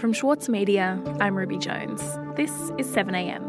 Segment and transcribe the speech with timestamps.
[0.00, 2.00] From Schwartz Media, I'm Ruby Jones.
[2.34, 3.42] This is 7am.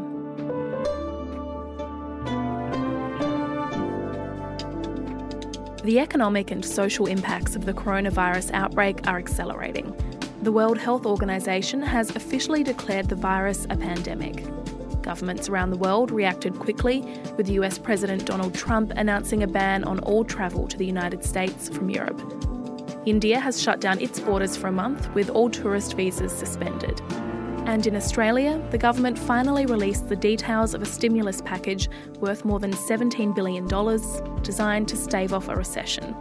[5.84, 9.96] The economic and social impacts of the coronavirus outbreak are accelerating.
[10.42, 14.44] The World Health Organization has officially declared the virus a pandemic.
[15.02, 17.00] Governments around the world reacted quickly,
[17.38, 21.70] with US President Donald Trump announcing a ban on all travel to the United States
[21.70, 22.61] from Europe.
[23.06, 27.02] India has shut down its borders for a month, with all tourist visas suspended.
[27.66, 32.60] And in Australia, the government finally released the details of a stimulus package worth more
[32.60, 33.68] than $17 billion
[34.44, 36.16] designed to stave off a recession.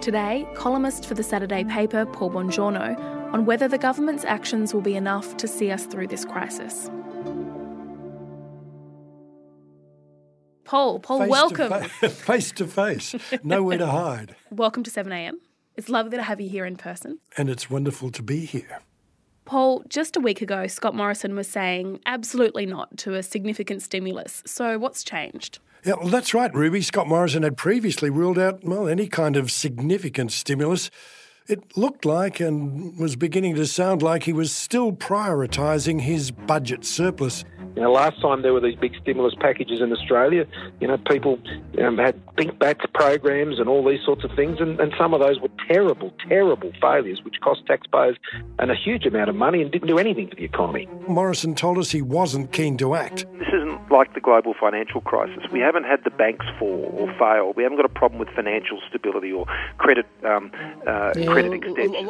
[0.00, 2.96] Today, columnist for the Saturday paper, Paul Bongiorno,
[3.32, 6.88] on whether the government's actions will be enough to see us through this crisis.
[10.66, 11.70] Paul, Paul, face welcome.
[11.70, 14.34] To fa- face to face, nowhere to hide.
[14.50, 15.34] Welcome to 7am.
[15.76, 17.20] It's lovely to have you here in person.
[17.36, 18.80] And it's wonderful to be here.
[19.44, 24.42] Paul, just a week ago, Scott Morrison was saying absolutely not to a significant stimulus.
[24.44, 25.60] So, what's changed?
[25.84, 26.82] Yeah, well, that's right, Ruby.
[26.82, 30.90] Scott Morrison had previously ruled out, well, any kind of significant stimulus.
[31.48, 36.84] It looked like and was beginning to sound like he was still prioritising his budget
[36.84, 37.44] surplus.
[37.76, 40.46] You know, last time there were these big stimulus packages in Australia,
[40.80, 41.38] you know, people
[41.84, 45.20] um, had pink batts programs and all these sorts of things, and, and some of
[45.20, 48.16] those were terrible, terrible failures, which cost taxpayers
[48.58, 50.88] and a huge amount of money and didn't do anything for the economy.
[51.06, 53.26] Morrison told us he wasn't keen to act.
[53.38, 55.44] This isn't like the global financial crisis.
[55.52, 57.52] We haven't had the banks fall or fail.
[57.54, 59.44] We haven't got a problem with financial stability or
[59.76, 60.50] credit um,
[60.86, 62.08] uh, yeah, credit extension.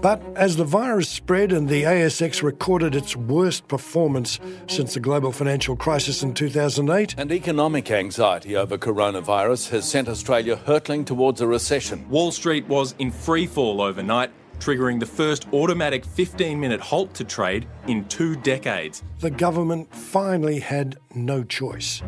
[0.00, 5.32] But as the virus spread and the ASX recorded its worst performance since the global
[5.32, 7.14] financial crisis in 2008.
[7.18, 12.08] And economic anxiety over coronavirus has sent Australia hurtling towards a recession.
[12.08, 17.24] Wall Street was in free fall overnight, triggering the first automatic 15 minute halt to
[17.24, 19.02] trade in two decades.
[19.18, 22.02] The government finally had no choice.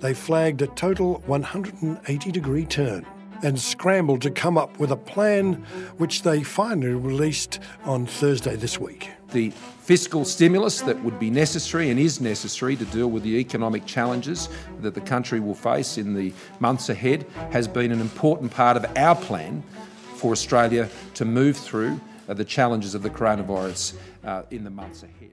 [0.00, 3.06] They flagged a total 180 degree turn
[3.42, 5.54] and scrambled to come up with a plan
[5.98, 9.10] which they finally released on Thursday this week.
[9.32, 13.86] The fiscal stimulus that would be necessary and is necessary to deal with the economic
[13.86, 14.48] challenges
[14.80, 18.86] that the country will face in the months ahead has been an important part of
[18.96, 19.62] our plan
[20.16, 25.30] for Australia to move through the challenges of the coronavirus uh, in the months ahead.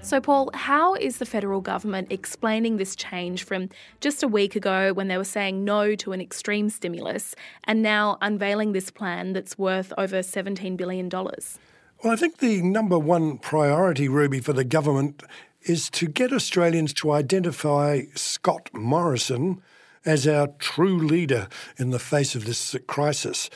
[0.00, 3.68] So, Paul, how is the federal government explaining this change from
[4.00, 8.16] just a week ago when they were saying no to an extreme stimulus and now
[8.22, 11.10] unveiling this plan that's worth over $17 billion?
[11.10, 15.24] Well, I think the number one priority, Ruby, for the government
[15.62, 19.60] is to get Australians to identify Scott Morrison
[20.04, 23.50] as our true leader in the face of this crisis.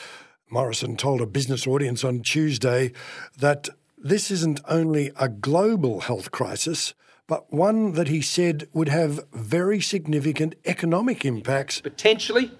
[0.50, 2.92] Morrison told a business audience on Tuesday
[3.38, 3.68] that
[4.02, 6.92] this isn't only a global health crisis,
[7.28, 11.80] but one that he said would have very significant economic impacts.
[11.80, 12.50] Potentially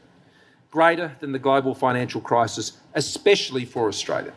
[0.71, 4.33] greater than the global financial crisis, especially for Australia.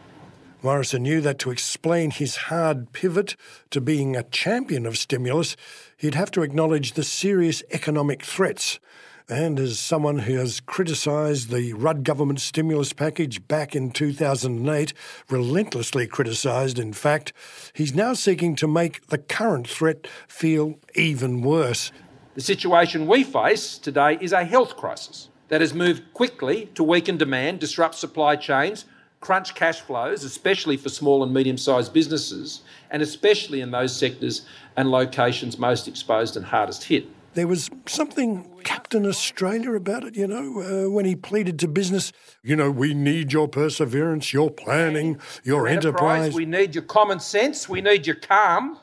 [0.62, 3.36] Morrison knew that to explain his hard pivot
[3.70, 5.56] to being a champion of stimulus,
[5.96, 8.80] he'd have to acknowledge the serious economic threats
[9.28, 14.94] and as someone who has criticised the Rudd government stimulus package back in 2008,
[15.30, 17.34] relentlessly criticised, in fact,
[17.74, 21.92] he's now seeking to make the current threat feel even worse.
[22.36, 27.18] The situation we face today is a health crisis that has moved quickly to weaken
[27.18, 28.86] demand, disrupt supply chains,
[29.22, 32.62] crunch cash flows, especially for small and medium sized businesses,
[32.92, 37.06] and especially in those sectors and locations most exposed and hardest hit.
[37.34, 42.12] There was something Captain Australia about it, you know, uh, when he pleaded to business,
[42.44, 46.26] you know, we need your perseverance, your planning, your, enterprise.
[46.26, 46.34] enterprise.
[46.34, 48.80] We need your common sense, we need your calm,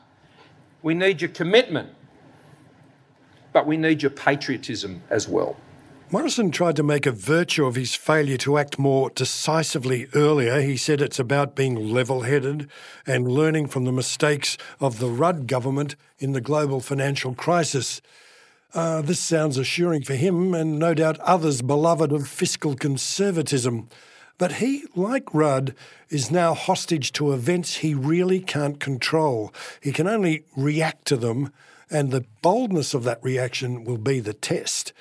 [0.81, 1.89] we need your commitment,
[3.51, 5.57] but we need your patriotism as well.
[6.09, 10.61] Morrison tried to make a virtue of his failure to act more decisively earlier.
[10.61, 12.69] He said it's about being level headed
[13.05, 18.01] and learning from the mistakes of the Rudd government in the global financial crisis.
[18.73, 23.87] Uh, this sounds assuring for him and no doubt others beloved of fiscal conservatism.
[24.39, 25.75] But he, like Rudd,
[26.09, 29.53] is now hostage to events he really can't control.
[29.79, 31.51] He can only react to them,
[31.91, 34.91] and the boldness of that reaction will be the test.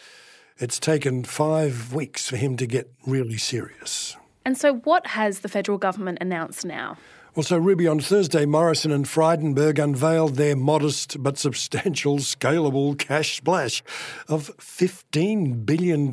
[0.58, 4.16] It's taken five weeks for him to get really serious.
[4.44, 6.98] And so, what has the federal government announced now?
[7.34, 13.38] Well, so Ruby, on Thursday, Morrison and Frydenberg unveiled their modest but substantial scalable cash
[13.38, 13.82] splash
[14.28, 16.10] of $15 billion.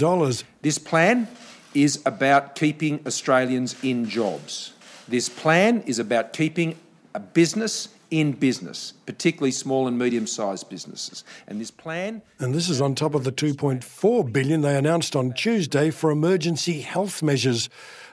[0.61, 1.27] This plan
[1.73, 4.71] is about keeping Australians in jobs.
[5.09, 6.77] This plan is about keeping
[7.13, 11.23] a business in business, particularly small and medium-sized businesses.
[11.47, 15.33] And this plan And this is on top of the 2.4 billion they announced on
[15.33, 17.69] Tuesday for emergency health measures.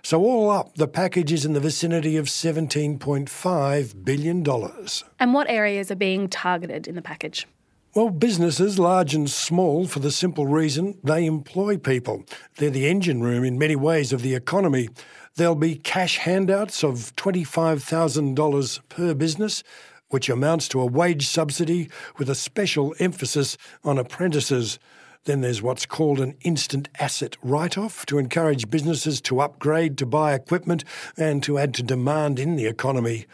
[0.07, 5.03] So all up, the package is in the vicinity of 17.5 billion dollars.
[5.19, 7.49] And what areas are being targeted in the package?
[7.93, 12.25] Well, businesses, large and small, for the simple reason they employ people.
[12.57, 14.91] They're the engine room in many ways of the economy.
[15.35, 19.65] There'll be cash handouts of $25,000 per business,
[20.11, 24.79] which amounts to a wage subsidy with a special emphasis on apprentices.
[25.27, 30.07] Then there's what's called an instant asset write off to encourage businesses to upgrade to
[30.07, 30.85] buy equipment
[31.17, 33.27] and to add to demand in the economy.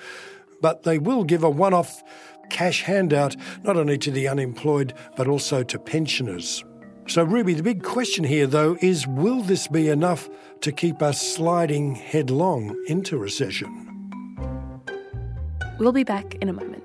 [0.63, 2.03] But they will give a one off
[2.49, 6.65] cash handout not only to the unemployed but also to pensioners.
[7.09, 10.31] So, Ruby, the big question here, though, is will this be enough
[10.61, 13.69] to keep us sliding headlong into recession?
[15.79, 16.85] We'll be back in a moment.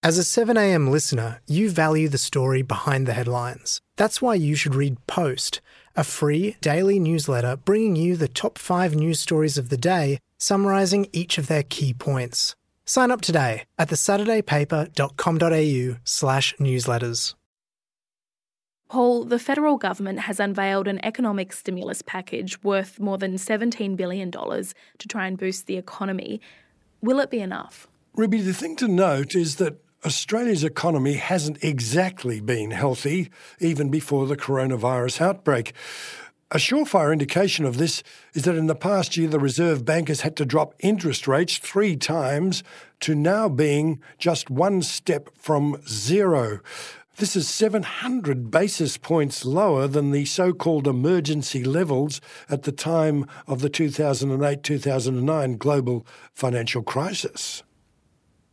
[0.00, 3.80] As a 7am listener, you value the story behind the headlines.
[3.96, 5.60] That's why you should read Post,
[5.96, 11.08] a free daily newsletter bringing you the top five news stories of the day, summarising
[11.12, 12.54] each of their key points.
[12.86, 17.34] Sign up today at thesaturdaypaper.com.au slash newsletters.
[18.88, 24.30] Paul, the federal government has unveiled an economic stimulus package worth more than $17 billion
[24.30, 24.74] to
[25.08, 26.40] try and boost the economy.
[27.02, 27.88] Will it be enough?
[28.14, 34.26] Ruby, the thing to note is that Australia's economy hasn't exactly been healthy even before
[34.26, 35.72] the coronavirus outbreak.
[36.52, 40.20] A surefire indication of this is that in the past year, the Reserve Bank has
[40.20, 42.62] had to drop interest rates three times
[43.00, 46.60] to now being just one step from zero.
[47.16, 53.26] This is 700 basis points lower than the so called emergency levels at the time
[53.48, 57.64] of the 2008 2009 global financial crisis.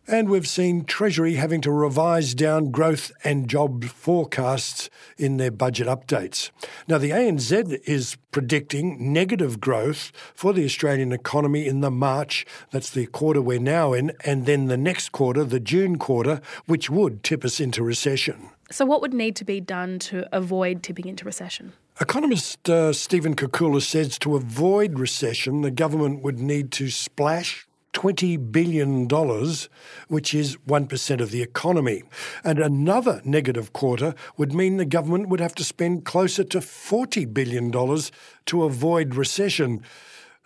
[0.07, 4.87] And we've seen Treasury having to revise down growth and job forecasts
[5.17, 6.51] in their budget updates.
[6.87, 12.91] Now, the ANZ is predicting negative growth for the Australian economy in the March, that's
[12.91, 17.23] the quarter we're now in, and then the next quarter, the June quarter, which would
[17.23, 18.51] tip us into recession.
[18.69, 21.73] So, what would need to be done to avoid tipping into recession?
[21.99, 27.64] Economist uh, Stephen Koukoulas says to avoid recession, the government would need to splash
[27.95, 29.07] $20 billion,
[30.09, 32.03] which is 1% of the economy.
[32.43, 37.33] And another negative quarter would mean the government would have to spend closer to $40
[37.33, 39.81] billion to avoid recession.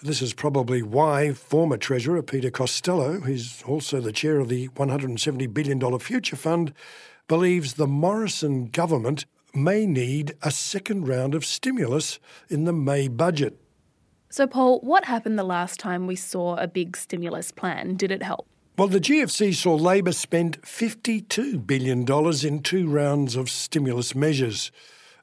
[0.02, 5.54] This is probably why former Treasurer Peter Costello, who's also the chair of the $170
[5.54, 6.74] billion Future Fund,
[7.28, 13.60] believes the Morrison government may need a second round of stimulus in the May budget.
[14.32, 17.96] So, Paul, what happened the last time we saw a big stimulus plan?
[17.96, 18.48] Did it help?
[18.78, 22.06] Well, the GFC saw Labor spend $52 billion
[22.46, 24.72] in two rounds of stimulus measures.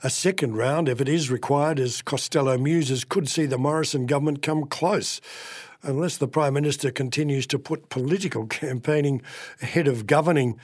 [0.03, 4.43] A second round, if it is required, as Costello muses, could see the Morrison government
[4.43, 5.21] come close,
[5.83, 9.23] unless the Prime Minister continues to put political campaigning
[9.63, 10.59] ahead of governing.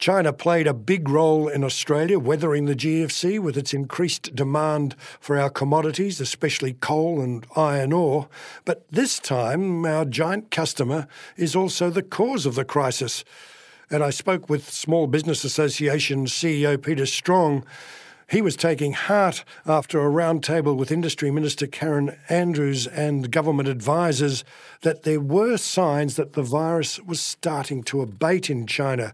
[0.00, 5.38] China played a big role in Australia weathering the GFC with its increased demand for
[5.38, 8.26] our commodities, especially coal and iron ore.
[8.64, 13.24] But this time, our giant customer is also the cause of the crisis.
[13.90, 17.62] And I spoke with Small Business Association CEO Peter Strong.
[18.26, 24.44] He was taking heart after a roundtable with Industry Minister Karen Andrews and government advisors
[24.80, 29.12] that there were signs that the virus was starting to abate in China.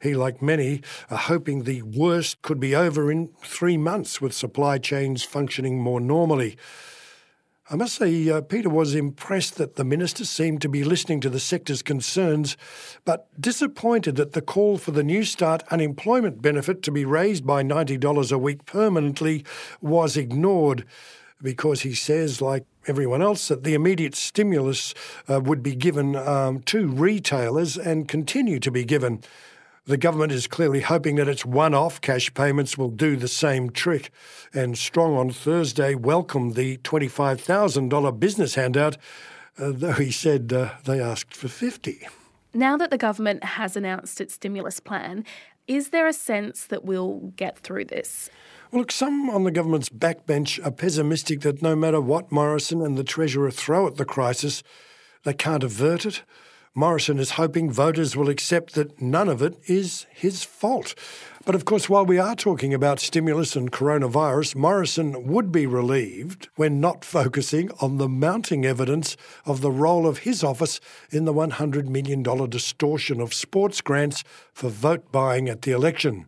[0.00, 4.78] He, like many, are hoping the worst could be over in three months with supply
[4.78, 6.56] chains functioning more normally.
[7.70, 11.28] I must say, uh, Peter was impressed that the minister seemed to be listening to
[11.28, 12.56] the sector's concerns,
[13.04, 18.32] but disappointed that the call for the Newstart unemployment benefit to be raised by $90
[18.32, 19.44] a week permanently
[19.82, 20.86] was ignored
[21.42, 24.94] because he says, like everyone else, that the immediate stimulus
[25.28, 29.20] uh, would be given um, to retailers and continue to be given.
[29.88, 33.70] The government is clearly hoping that its one off cash payments will do the same
[33.70, 34.10] trick.
[34.52, 38.98] And Strong on Thursday welcomed the $25,000 business handout,
[39.58, 42.06] uh, though he said uh, they asked for 50
[42.52, 45.24] Now that the government has announced its stimulus plan,
[45.66, 48.28] is there a sense that we'll get through this?
[48.70, 52.98] Well, look, some on the government's backbench are pessimistic that no matter what Morrison and
[52.98, 54.62] the Treasurer throw at the crisis,
[55.22, 56.24] they can't avert it.
[56.78, 60.94] Morrison is hoping voters will accept that none of it is his fault.
[61.44, 66.48] But of course, while we are talking about stimulus and coronavirus, Morrison would be relieved
[66.54, 70.78] when not focusing on the mounting evidence of the role of his office
[71.10, 76.26] in the $100 million distortion of sports grants for vote buying at the election.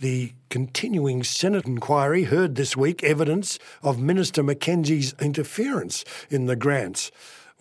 [0.00, 7.10] The continuing Senate inquiry heard this week evidence of Minister McKenzie's interference in the grants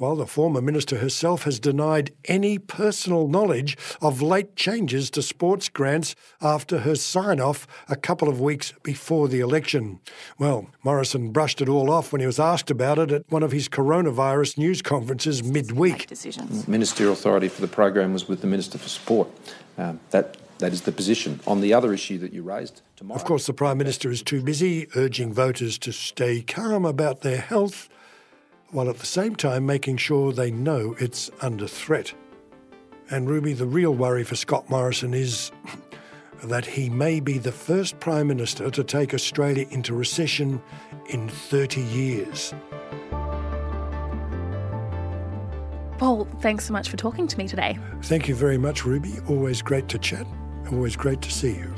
[0.01, 5.69] while the former minister herself has denied any personal knowledge of late changes to sports
[5.69, 9.99] grants after her sign off a couple of weeks before the election.
[10.39, 13.51] Well, Morrison brushed it all off when he was asked about it at one of
[13.51, 16.07] his coronavirus news conferences midweek.
[16.07, 16.67] Decisions.
[16.67, 19.29] Ministerial authority for the program was with the Minister for Sport.
[19.77, 21.39] Um, that that is the position.
[21.45, 23.19] On the other issue that you raised tomorrow.
[23.19, 27.37] Of course, the Prime Minister is too busy urging voters to stay calm about their
[27.37, 27.87] health
[28.71, 32.13] while at the same time making sure they know it's under threat.
[33.09, 35.51] And Ruby, the real worry for Scott Morrison is
[36.43, 40.61] that he may be the first Prime Minister to take Australia into recession
[41.09, 42.53] in 30 years.
[45.97, 47.77] Paul, thanks so much for talking to me today.
[48.03, 49.13] Thank you very much, Ruby.
[49.27, 50.25] Always great to chat.
[50.71, 51.75] Always great to see you.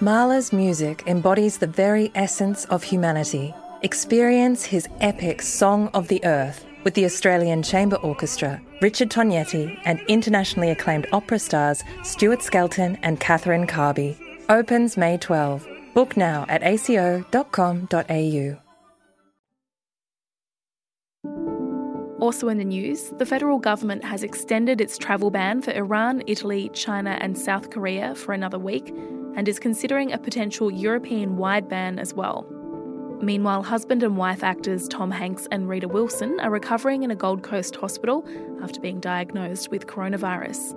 [0.00, 3.52] Mahler's music embodies the very essence of humanity.
[3.82, 10.00] Experience his epic Song of the Earth with the Australian Chamber Orchestra, Richard Tognetti, and
[10.06, 14.16] internationally acclaimed opera stars Stuart Skelton and Catherine Carby.
[14.48, 15.66] Opens May 12.
[15.94, 18.56] Book now at aco.com.au.
[22.20, 26.70] Also in the news, the federal government has extended its travel ban for Iran, Italy,
[26.72, 28.94] China, and South Korea for another week
[29.36, 32.46] and is considering a potential European wide ban as well.
[33.20, 37.42] Meanwhile, husband and wife actors Tom Hanks and Rita Wilson are recovering in a Gold
[37.42, 38.24] Coast hospital
[38.62, 40.76] after being diagnosed with coronavirus.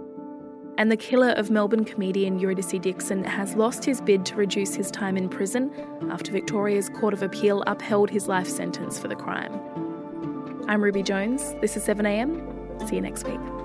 [0.77, 4.89] And the killer of Melbourne comedian Eurydice Dixon has lost his bid to reduce his
[4.89, 5.71] time in prison
[6.09, 9.53] after Victoria's Court of Appeal upheld his life sentence for the crime.
[10.67, 11.53] I'm Ruby Jones.
[11.61, 12.87] This is 7am.
[12.87, 13.60] See you next week.